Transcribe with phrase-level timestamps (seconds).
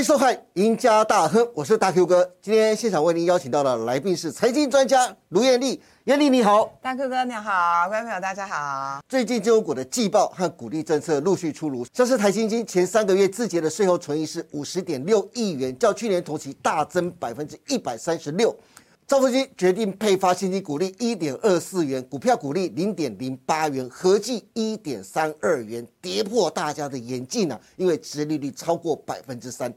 [0.00, 2.26] 欢迎收看《赢家大亨》，我是大 Q 哥。
[2.40, 9.02] 今天现场为您邀请到的来宾是财经专家卢艳丽，艳丽你好，大 Q 哥你好，观众朋友大家好。
[9.06, 18.56] 最近金融股的季报和鼓励政策陆续出炉，像是台新金前三个月自结的税后存益是五十点六亿元，较去年同期大增百分之一百三十六。
[19.06, 27.60] 赵福金决定配发现金股利一点二四元，股票股利零点零八元，合计一点三二元，跌破大家的眼镜啊！
[27.76, 29.70] 因为殖利率超过百分之三。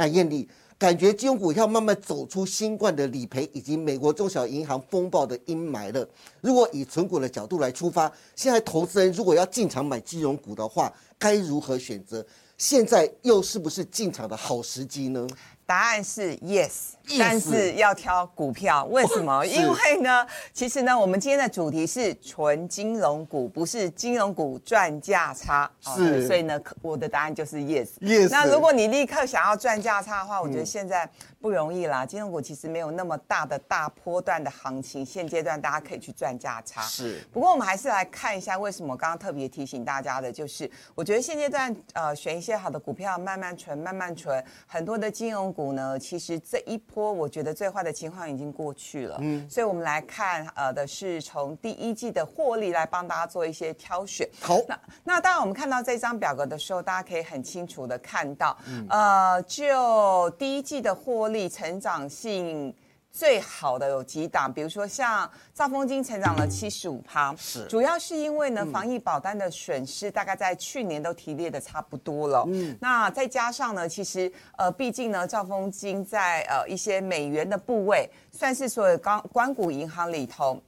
[0.00, 6.08] 那艳丽感觉金融股要慢慢走出新冠的理赔以及美国中小银行风暴的阴霾了。
[6.40, 12.24] 如果以存股的角度来出发，现在投资人如果要进场买金融股的话，该如何选择？
[12.56, 15.26] 现在又是不是进场的好时机呢？
[15.70, 19.46] 答案是 yes，但是要挑股票，为什么？
[19.46, 25.70] 因为呢，其实呢，我们今天的主题是纯金融股，不是金融股赚价差。
[25.78, 27.86] 是，所以呢，我的答案就是 yes。
[28.00, 28.28] yes。
[28.32, 31.08] 那如果你立刻想要赚价差的话，我觉得现在
[31.40, 32.04] 不容易啦。
[32.04, 36.82] 金融股其实没有那么大的大波段的行情，现阶段大家可以去赚价差。
[36.82, 37.26] 是。
[37.32, 45.70] 不过我们还是来看一下，为什么刚刚特别提醒大家的，就是我觉得现阶段呃，选一些好的股票，慢慢存，慢慢存，很多的金融股。
[45.70, 54.28] 呢，其实这一波我觉得最坏的情况已经过去了，嗯，所以我们来看，呃，的是从第一季的获利来帮大家做一些挑选。
[54.40, 62.74] 好，那那当然我们看到这张表格的时候，大家可以很清楚的看到，呃，就第一季的获利成长性。
[63.12, 80.62] 最好的有几档，比如说像兆丰金成长了七十五趴，是主要是因为呢防疫保单的损失大概在去年都提列的差不多了，嗯，那再加上呢，其实呃毕竟呢兆丰金在呃一些美元的部位，算是所有刚关谷银行里头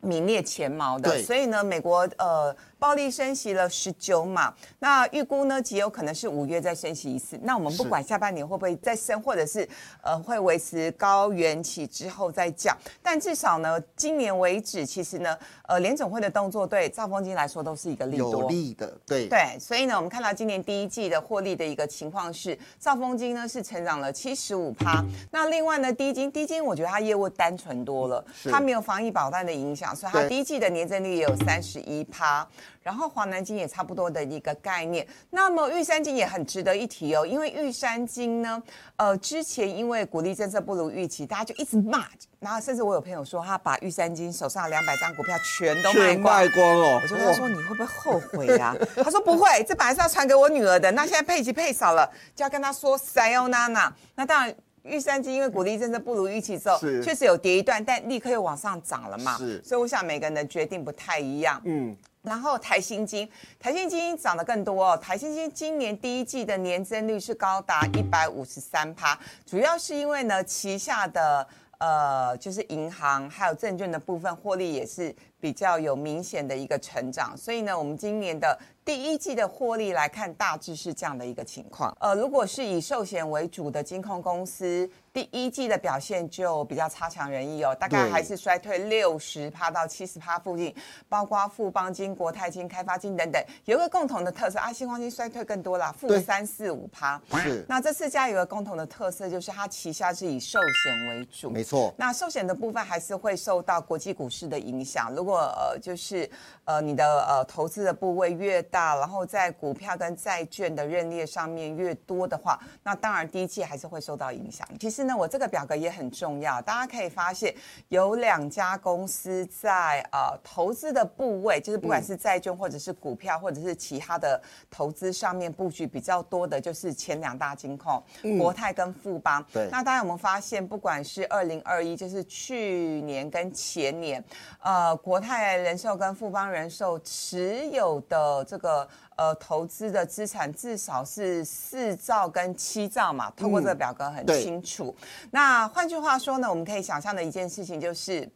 [0.00, 2.54] 名列前茅的，所以呢美国呃。
[2.78, 7.38] 暴力升息了十九码，那预估呢极有可能是五月再升息一次。
[7.42, 9.68] 那我们不管下半年会不会再升，或者是
[10.02, 15.36] 呃会维持高原起之后再降，但至少呢今年为止，其实呢
[15.66, 19.58] 呃联总会的动作对兆丰金来说都是一个利多，有利的，对对。
[19.58, 25.04] 所以呢我们看到今年第一季的获利的一个情况是，兆丰金呢是成长了七十五趴。
[25.32, 32.46] 那另外呢低金低金我觉得它业务单纯多了，它没有防疫保单的影响，所以它第一季的年增率也有三十一趴。
[32.88, 38.62] 然后华南金也差不多的一个概念，那么玉山金也很值得一提哦，因为玉山金呢，
[38.96, 42.06] 呃，之前因为鼓励政策不如预期，大家就一直骂，
[42.40, 48.74] 然后甚至我有朋友说他把玉山金手上两百张股票全都卖光，卖光哦，我就跟他说你会不会后悔啊？
[48.96, 53.92] 他说不会，这本来是要传给我女儿的，那现在配息配少了，就要跟他说 sayonara。
[54.14, 54.56] 那当然。
[54.84, 59.36] 玉山金因为鼓励政策不如预期之后，确实有跌一段，但立刻又往上涨了嘛。
[59.36, 61.60] 是，所以我想每个人的决定不太一样。
[61.66, 61.94] 嗯，
[62.28, 63.28] 然后台新金，
[63.58, 64.96] 台新金涨得更多哦。
[64.98, 71.44] 台新金今年第一季的年增率是高达一百五十三趴，主要是因为呢旗下的
[71.78, 78.58] 呃就是银行还有证券的部分获利也是比较有明显的一个成长，所以呢我们今年的。
[78.84, 81.94] 第一季的获利来看，大致是这样的一个情况。
[82.00, 90.74] 呃，如果是以寿险为主的金控公司，第一季的表现就比较差强人意哦，大概还是衰退六十趴到七十趴附近。
[91.06, 97.20] 包括富邦金、国泰金、开发金等等，有一个共同的特色，啊，新光金衰退更多啦，负三四五趴。
[97.42, 97.62] 是。
[97.68, 101.50] 那这四家有个共同的特色，就是它旗下是以寿险为主。
[101.50, 101.92] 没错。
[101.98, 105.14] 那寿险的部分还是会受到国际股市的影响。
[105.14, 106.30] 如果呃，就是
[106.64, 108.78] 呃，你的呃投资的部位越大。
[108.78, 114.64] 大，然后在股票跟债券的认列上面越多的话，那当然第一季还是会受到影响。
[114.78, 117.52] 其实呢，我这个表格也很重要，大家可以发现
[117.88, 124.40] 有两家公司在呃投资的部位，就是不管是债券或者是股票或者是其他的
[124.70, 128.00] 投资上面布局比较多的，就是前两大金控
[128.38, 129.44] 国泰跟富邦。
[129.52, 134.22] 对，那大家有没有发现，不管是二零二一，就是去年跟前年，
[134.60, 138.88] 呃，国泰人寿跟富邦人寿持有的这个。
[139.16, 144.94] 呃呃，投资的资产至少是四兆跟七兆嘛，通过这个表格很清楚。
[145.32, 148.30] 那换句话说呢，我们可以想象的一件事情就是，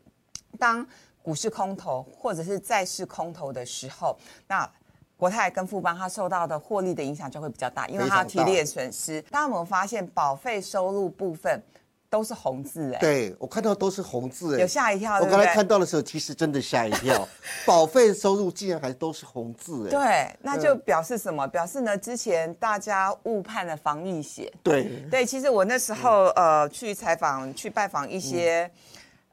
[0.59, 0.85] 当
[1.23, 4.19] 股市空头或者是债市空头的时候，
[4.49, 4.69] 那
[5.17, 9.23] 国泰跟富邦它受到的获利的影响就会比较大，因为它提炼损失。
[9.31, 11.63] 大家有没有发现保费收入部分？
[12.13, 15.19] 都是红字哎，对我看到都是红字哎，有吓一跳。
[15.19, 17.27] 我刚才看到的时候，其实真的吓一跳，
[17.65, 19.91] 保费收入竟然还都是红字哎。
[19.91, 21.49] 对，那就表示什么？
[21.49, 24.53] 表示呢，之前大家误判了防疫险。
[24.63, 28.71] 对对，其实我那时候呃去采访、去拜访一些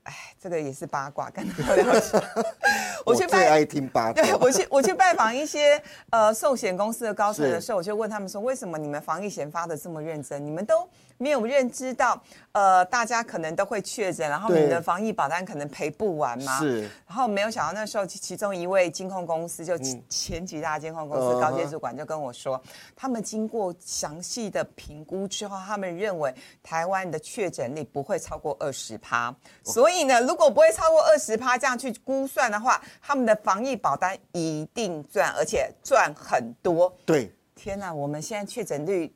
[0.03, 2.21] 哎，这个也是八卦，跟他了解。
[3.05, 4.21] 我最爱听八卦。
[4.21, 5.81] 对我去我去拜访一些
[6.11, 10.45] 呃寿险公司的高层的时候，我就问他们说，为什么你们防疫险发的这么认真？
[10.45, 10.87] 你们都
[11.17, 12.21] 没有认知到，
[12.51, 16.59] 呃，大家可能都会确诊，然后你的防疫保单可能赔不完吗？
[16.59, 16.81] 是。
[17.07, 19.77] 然后没有想到那时候，其中一位监控公司就
[20.07, 22.61] 前几大监控公司高阶主管就跟我说，
[22.95, 29.33] 他们经过详细的评估之后，他们认为台湾的确诊率不会超过二十趴。
[29.63, 36.95] 所以呢，如果不会超过二十趴，这样去估算的话，他们的防疫保单一定赚，而且赚很多。
[37.03, 37.33] 对。
[37.55, 39.11] 天哪，我们现在确诊率。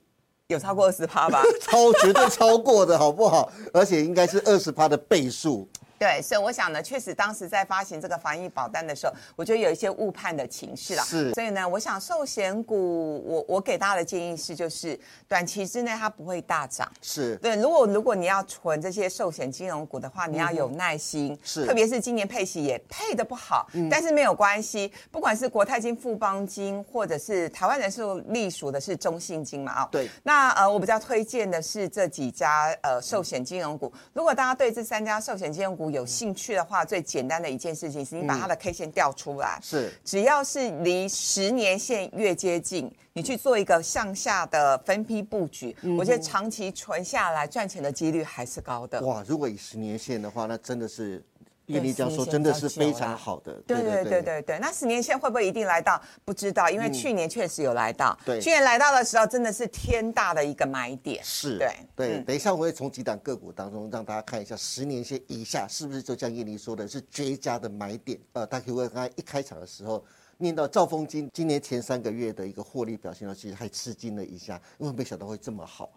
[0.48, 1.42] 有超过二十趴吧？
[1.62, 3.50] 超绝对超过的好不好？
[3.74, 5.68] 而且应该是二十趴的倍数。
[6.04, 11.04] 对，所以我想呢，确实当时在发行这个防疫保单的时候，我觉得有一些误判的情绪啦。
[11.06, 16.92] 是，所以呢，我想寿险股，我我给大家的建议是，就是短期之内它不会大涨。
[17.02, 21.40] 是对，如果如果你要存这些寿险金融股的话，你要有耐心。
[21.42, 29.88] 是，特别是今年配息也配的不好，但是没有关系，不管是国泰金、富邦金，或者是台湾人寿隶属的是中信金嘛啊。
[29.90, 30.10] 对。
[30.24, 33.90] 那呃，我比较推荐的是这几家呃寿险金融股。
[34.12, 49.00] 如果大家对这三家寿险金融股，有兴趣的话，最简单的一件事情是你把它的 K 线调出来，是只要是离十年线越接近，你去做一个向下的分批布局，我觉得长期存下来赚钱的几率还是高的。
[49.06, 51.24] 哇，如果以十年线的话，那真的是。
[51.68, 54.60] 叶丽这样说真的是非常好的，对对对对对。
[54.60, 56.02] 那十年线会不会一定来到？
[56.26, 58.18] 不知道，因为去年确实有来到。
[58.26, 61.24] 对，去年来到的时候真的是天大的一个买点。
[61.24, 62.20] 是，对对。
[62.24, 68.20] 等一下我会从几档个股当中让大家看一下十年线以下是不是就像叶丽说的是绝佳的买点。
[68.34, 70.04] 呃，大家可以问刚才一开场的时候
[70.38, 75.90] 念到兆丰金今年前三个月的一个获利表现呢，其实还吃惊了一下，因为没想到会这么好。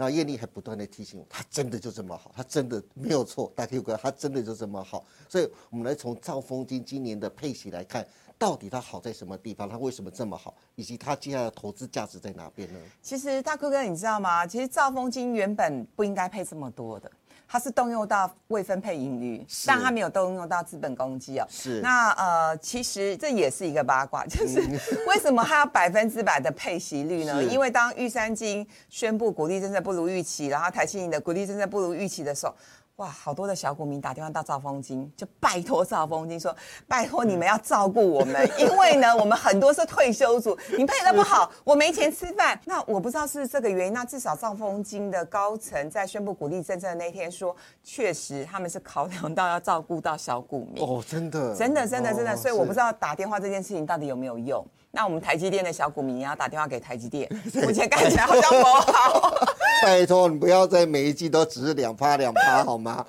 [0.00, 5.04] 然后艳丽还不断的提醒我，他真的就这么好，他真的没有错，大 Q 哥，他真的就这么好。
[5.28, 8.06] 所以，我们来从兆丰金今年的配息来看，
[8.38, 12.80] 到底它好在什么地方，它为什么这么好，以及它接下来的投资价值在哪边呢？
[13.02, 14.46] 其实大 Q 哥，你知道吗？
[14.46, 17.12] 其实兆丰金原本不应该配这么多的。
[17.52, 21.46] 它是动用到未分配盈余，但它没有动用到资本公积哦。
[21.50, 21.80] 是。
[21.80, 24.60] 那呃，其实这也是一个八卦，就是
[25.08, 27.42] 为什么它要百分之百的配息率呢？
[27.42, 32.54] 因为当玉山金宣布股利政策不如预期，然后台积银的股利政策不如预期的时候。
[33.00, 36.54] 哇，好多的小股民打电话到兆丰金，就拜托兆丰金说
[36.86, 43.92] ：“拜托你们要照顾我们，因为呢，我们很多是退休族，你配的不好，我没钱吃饭。”那我不知道是这个原因。
[43.94, 50.84] 那至少兆丰金的高层在宣布鼓励政策的那天说，确实他们是考量到要照顾到小股民。
[50.84, 52.36] 哦，真的，真的，真的，真的。
[52.36, 54.62] 所以我不知道打电话这件事情到底有没有用。
[54.90, 57.26] 那我们台积电的小股民也要打电话给台积电，
[57.64, 59.32] 目前看起来好像不好。
[59.82, 63.04] 拜托你不要再每一季都只是两趴两趴 好吗？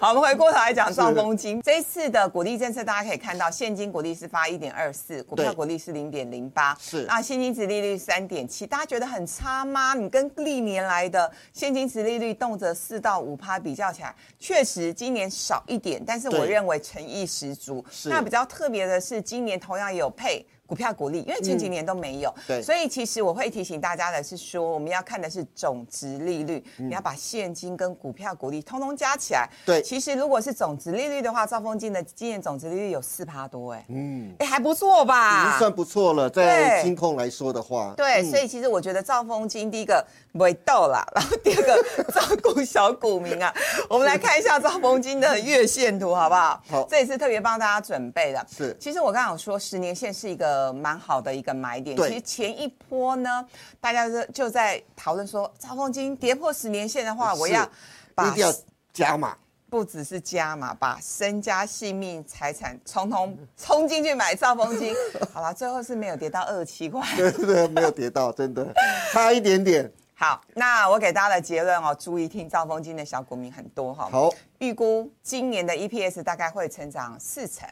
[0.00, 9.94] 好，我们回过头来讲兆丰金这一次的股利政策，大家可以看到现金股利是发一点二四，股票股利是零点零八，是那现金值利率三点七，大家觉得很差吗？
[9.94, 17.84] 你跟历年来的现金值利率动辄四到五趴比较起来，确实今年少一点，但是我认为诚意十足。
[18.04, 20.44] 那比较特别的是，今年同样有配。
[20.66, 29.46] 股票股利，因为前几年都没有，对，所以其实我会提醒大家的是说，我们要看的是总值利率，你要把现金跟股票股利通通加起来。
[29.66, 35.44] 对，其实如果是总值利率的话，兆丰金的今年总值利率有四趴多，哎，嗯，哎还不错吧？
[35.44, 40.02] 已经算不错了，在金控来说的话，对，所以其实我觉得兆丰金第一个
[40.32, 43.54] 不会逗啦， 然后第二个照顾小股民啊，
[43.90, 46.62] 我们来看一下兆丰金的月线图好不好？
[46.70, 48.46] 好，这也是特别帮大家准备的。
[48.50, 50.53] 是，其实我刚刚有说十年线是一个。
[50.54, 51.96] 呃，蛮好的一个买点。
[51.96, 53.44] 其实前一波呢，
[53.80, 58.54] 大家就就在讨论说，兆丰金跌破十年线的话，我要一定要
[58.92, 59.36] 加码，
[59.68, 64.94] 不只是加码，把身家性命财产通通冲进去买兆丰金。
[65.34, 68.72] 好了，最后是没有跌到二十七块，对对，没有跌到， 真的
[69.12, 69.90] 差一点点。
[70.14, 74.08] 好，那我给大家的结论哦，注意听，兆丰金的小股民很多哈。
[74.12, 77.68] 好，预估今年的 EPS 大概会成长四成。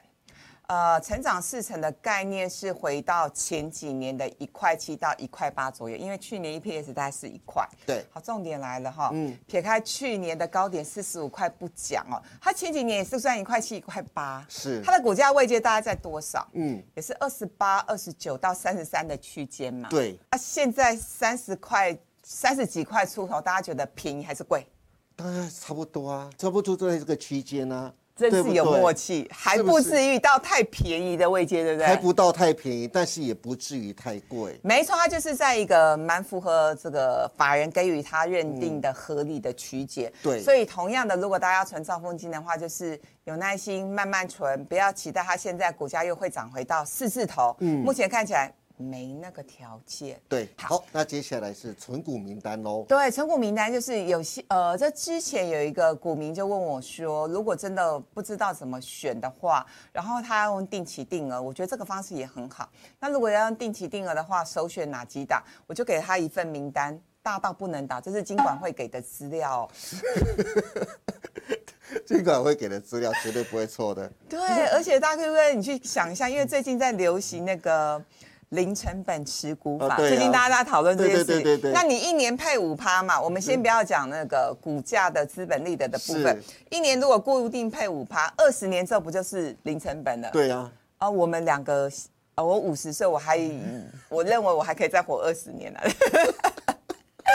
[0.72, 7.68] 呃，成长四成的概念是回到前几年的一块七到一块八左右，因为去年 EPS 大概是一块。
[7.84, 16.48] 对，好，重点来了哈，嗯，撇开去年的高点四十五块不讲哦，它前几年也是算一块七一块八，是它的股价位阶大概在多少？
[16.54, 19.90] 嗯，也是二十八、二十九到三十三的区间嘛。
[19.90, 24.66] 对，啊，现在三十块、三十几块出头，大家觉得便宜还是贵？
[25.14, 27.92] 当然差不多啊，差不多都在这个区间啊。
[28.30, 31.86] 真是有对不对默契，还不至于到太便宜的位阶，对不对？
[31.86, 34.58] 还不到太便宜，但是也不至于太贵。
[34.62, 40.08] 没错，它就是在一个蛮符合这个法人给予他认定的合理的区间。
[40.08, 47.56] 嗯对所以同样的，如果大家要存兆丰金的话，就是有耐心慢慢存，不要期待它现在股价又会涨回到四字头。
[47.60, 48.52] 嗯，目前看起来
[48.82, 50.20] 没那个条件。
[50.28, 52.84] 对，好好，那接下来是存股名单喽。
[52.88, 62.68] 对，存股名单就是有些呃，这之前有一个股民就问我说，如果真的不知道怎么选的话，然后他要用定期定额，我觉得这个方式也很好。
[62.98, 65.42] 那如果要用定期定额的话，首选哪几档？
[65.66, 69.68] 我就给他一份名单，大到不能打，这是金管会给的资料哦、
[72.06, 74.10] 尽管会给的资料绝对不会错的。
[74.28, 78.02] 对，而且大家可以你去想一下，因为最近在流行那个。
[78.52, 81.24] 零成本持股法，最近大家在讨论这件事。
[81.24, 83.20] 对对对对对那你一年配五趴嘛？
[83.20, 86.38] 我们先不要讲那个股价的资本利得的部分，
[86.70, 90.30] 一年如果固定配五趴，二十年之后不就是零成本了？
[90.32, 91.90] 对啊，啊，我们两个，
[92.34, 93.40] 啊，我五十岁，我还，
[94.10, 95.80] 我认为我还可以再活二十年呢。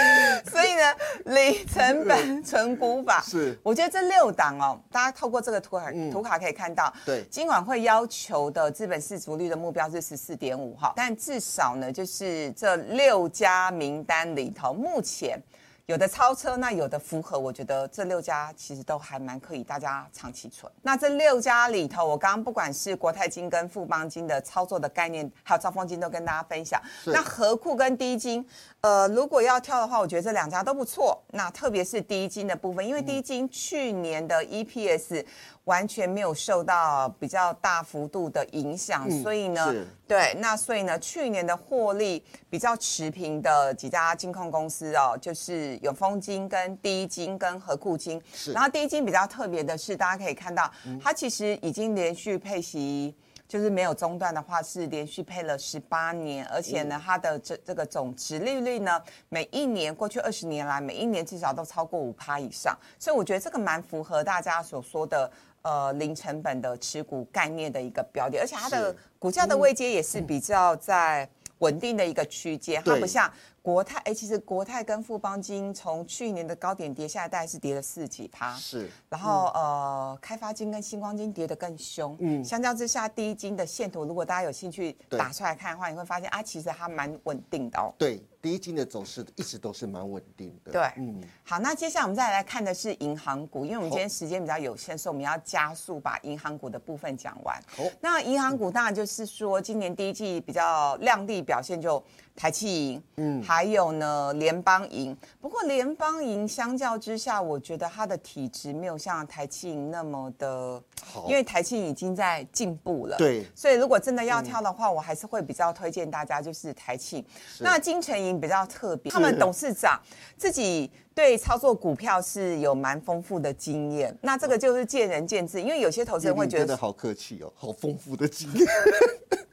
[0.51, 15.39] 所以呢，零成本存股法 是我觉得这六档哦，大家透过这个图卡、嗯图卡可以看到，对金管会要求的资本市足率的目标是十四点五哈，但至少呢，就是这六家名单里头，目前。
[15.88, 20.70] 有的超车，那有的符合，我觉得这六家其实都还蛮可以大家长期存。
[20.82, 26.82] 那这六家里头，我刚刚不管是国泰金跟富邦金的操作的概念，还有兆丰金都跟大家分享。
[27.06, 28.46] 那和库跟低金，
[28.82, 31.17] 呃，如果要挑的话，我觉得这两家都不错。
[31.32, 35.25] 那特别是低金的部分，因为低金去年的 EPS
[35.68, 48.22] 完全没有受到比较大幅度的影响，嗯所以呢是，对，那所以呢，去年的获利比较持平的几家金控公司哦，就是永丰金、跟第一金、跟和库金。
[48.34, 50.72] 是然后第一金比较特别的是，大家可以看到，
[51.04, 53.14] 它其实已经连续配息。
[53.48, 65.32] 就是没有中断的话，是连续配了十八年，而且呢，它的这这个总值利率呢，每一年过去二十年来，每一年至少都超过五趴以上，所以我觉得这个蛮符合大家所说的
[65.68, 73.30] 呃零成本的持股概念的一个标的，而且它的股价的位阶也是比较在稳定的一个区间，它不像
[73.62, 82.16] 国泰，哎，其实国泰跟富邦金从去年的高点跌下来，大概是跌了四几趴，是然后、呃，开发金跟星光金跌得更凶。
[82.22, 87.92] 嗯，相较之下，第一金的线图，如果大家有兴趣打出来看的话，你会发现啊，其实它蛮稳定的哦。
[87.98, 90.72] 对，第一金的走势一直都是蛮稳定的。
[90.72, 97.62] 对，嗯，好，那接下来我们再来看的是银行股，因为我们今天时间比较有限，所以我们要加速把银行股的部分讲完。
[97.68, 102.01] 好那银行股当然就是说，今年第一季比较亮丽表现就
[102.38, 105.17] 台气银，嗯，还有呢联邦银。
[105.41, 113.17] 不过联邦银相较之下，我觉得它的体质没有像台气银那么的好因为台气银已经在进步了。
[113.17, 117.25] 对所以如果真的要挑的话，我还是会比较推荐大家就是台气。
[117.60, 120.00] 那金城银比较特别，他们董事长
[120.38, 124.15] 自己对操作股票是有蛮丰富的经验。
[124.22, 126.77] 那这个就是见仁见智，因为有些投资人会觉得。
[126.77, 128.67] 好客气哦，好丰富的经验。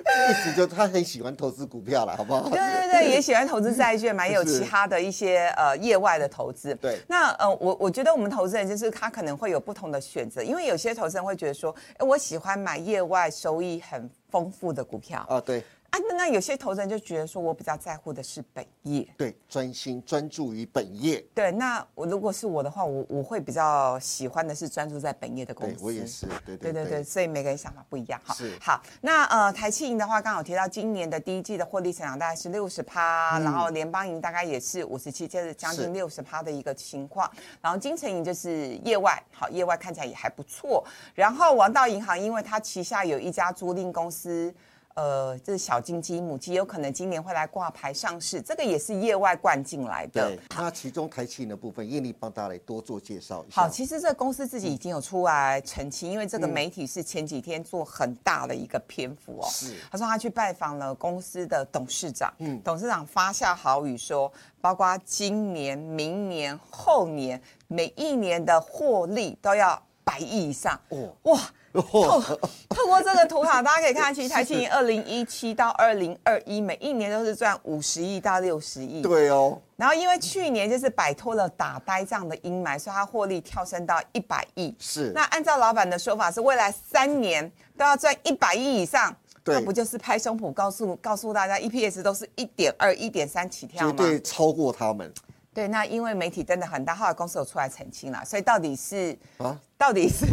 [0.00, 2.48] 意思就他很喜欢投资股票了，好不好？
[2.48, 6.74] 对对对， 也喜欢投资债券嘛，也有其他的一些呃业外的投资。
[6.76, 19.08] 对那呃，我我觉得我们投资人就是他可能会有不同的选择，因为有些投资人会觉得说，哎，我喜欢买业外收益很丰富的股票啊，对啊，那那有些投资人就觉得说我比较在乎的是本业。
[19.16, 21.18] 对，专心专注于本业。
[21.34, 25.76] 对，那我如果是我的话，我我会比较喜欢的是专注在本业的公司。
[25.76, 28.34] 对我也是，对对对对对，所以每个人想法不一样哈。
[28.34, 37.30] 是好，那呃台气银的话，刚好提到今年的第一季的获利成长大概是六十趴，然后联邦银大概也是五十七，就是将近六十趴的一个情况。
[37.62, 40.84] 然后金城银就是业外，好业外看起来也还不错。
[41.14, 44.54] 然后王道银行，因为它旗下有一家租赁公司。
[44.98, 53.62] 呃，这是小金鸡母鸡，有可能今年会来挂牌上市，这个也是业外灌进来的对。，那其中台气银的部分，艳丽帮大家来多做介绍一下。
[53.62, 59.46] 好，其实这个公司自己已经有出来澄清，因为这个媒体是前几天做很大的一个篇幅哦。
[59.48, 70.76] 是他说他去拜访了公司的董事长，董事长发下豪语说，包括今年、明年、后年，每一年的获利都要百亿以上。
[70.88, 71.38] 哦哇！
[71.72, 79.02] 透哦，透过这个图卡，大家可以看，其实台积电二零一七到二零二一，每一年都是赚五十亿到六十亿。
[79.02, 84.74] 对哦，然后因为去年就是摆脱了打呆这样的阴霾，所以它获利跳升到一百亿。
[84.78, 89.14] 是那按照老板的说法，是未来三年都要赚一百亿以上。
[89.44, 93.94] 对那不就是拍胸脯告诉告诉大家，EPS 都是一点二、一点三起跳吗？
[93.96, 95.10] 绝对超过他们。
[95.54, 100.26] 对，那因为媒体真的很大，后来公司有出来澄清了，所以到底是啊，到底是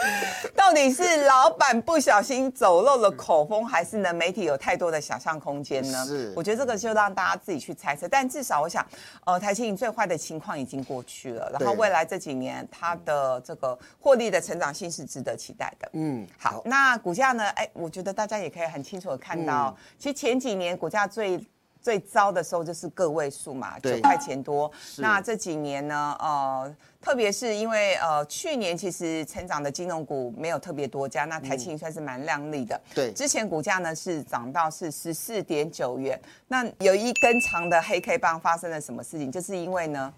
[0.54, 6.04] 到底是老板不小心走漏了口风，还是呢媒体有太多的想象空间呢？
[6.04, 8.06] 是，我觉得这个就让大家自己去猜测。
[8.08, 8.86] 但至少我想，
[9.24, 15.88] 呃，台积电最坏的情况已经过去了，然后未来这几年它的这个获利的成长性是值得期待的。
[15.92, 17.44] 嗯，好，那股价呢？
[17.50, 21.40] 哎，我觉得大家也可以很清楚的看到，其实前几年股价最。
[21.86, 24.68] 最糟的时候就是个位数嘛，九块钱多。
[24.96, 32.80] 那这几年呢，呃，特别是因为呃，去年其实成长的金融股没有特别多家，那台庆算是蛮亮丽的。
[32.92, 36.20] 对，之前股价呢是涨到是十四点九元。
[36.48, 39.30] 那有一根长的黑 K 棒发生了什么事情？
[39.30, 40.12] 就是因为呢。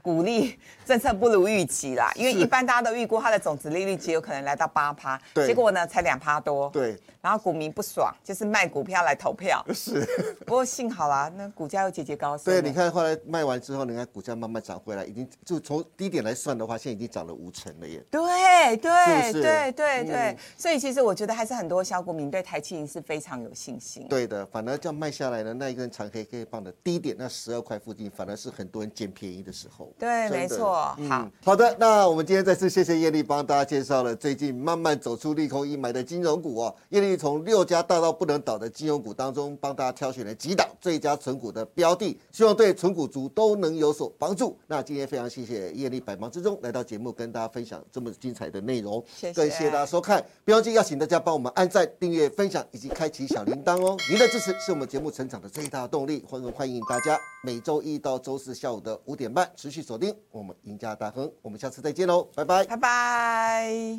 [0.00, 6.96] 鼓励政策不如预期啦，因为一般大家都预估它的总值利率只有可能来到八趴，结果呢才两趴多，对，
[7.28, 10.00] 然后股民不爽，就是卖股票来投票， 是，
[10.46, 20.04] 不过幸好啦，那股价又节节高升，对，你看后来卖完之后，你看股价慢慢涨回来，已经就从低点来算的话，现在已经涨了五成了耶，对对对对。
[20.06, 29.92] 对，所以其实我觉得还是很多小股民对台积是非常有信心，对的，反而这样卖下来的那一根长黑 K 棒的低点那十二块附近，反而是很多人捡便宜的时候。
[29.98, 30.96] 对，没错。
[31.08, 31.28] 好。
[31.44, 36.74] 好的，那我们今天再次谢谢叶丽帮大家介绍了最近慢慢走出利空阴霾的金融股哦。
[36.90, 44.56] 叶丽从六家大到不能倒的金融股当中，帮大家挑选了几档最佳存股的标的，希望对存股族都能有所帮助。
[44.66, 50.24] 那今天非常谢谢叶丽百忙之中来到节目跟大家分享这么精彩的内容，更谢谢大家收看。
[50.44, 53.96] 不要记要请大家帮我们按赞、订阅、分享以及开启小铃铛哦。
[54.08, 61.30] 您的支持是我们节目成长的最大动力，欢迎欢迎大家每周一到周四下午的五点半持续锁定我们赢家大亨。
[61.42, 63.98] 我们下次再见喽，拜拜，拜拜。